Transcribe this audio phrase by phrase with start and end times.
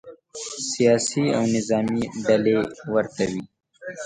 [0.71, 2.55] سیاسي او نظامې ډلې
[2.93, 3.43] ورته وي.